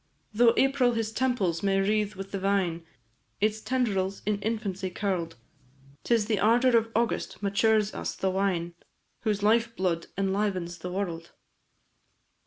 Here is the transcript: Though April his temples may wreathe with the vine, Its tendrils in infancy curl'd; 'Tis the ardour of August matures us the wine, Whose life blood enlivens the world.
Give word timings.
Though 0.33 0.55
April 0.57 0.93
his 0.93 1.11
temples 1.11 1.61
may 1.61 1.79
wreathe 1.79 2.15
with 2.15 2.31
the 2.31 2.39
vine, 2.39 2.83
Its 3.39 3.61
tendrils 3.61 4.23
in 4.25 4.39
infancy 4.41 4.89
curl'd; 4.89 5.35
'Tis 6.03 6.25
the 6.25 6.39
ardour 6.39 6.75
of 6.75 6.89
August 6.95 7.43
matures 7.43 7.93
us 7.93 8.15
the 8.15 8.31
wine, 8.31 8.73
Whose 9.19 9.43
life 9.43 9.75
blood 9.75 10.07
enlivens 10.17 10.79
the 10.79 10.89
world. 10.91 11.33